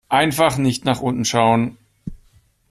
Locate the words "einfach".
0.09-0.57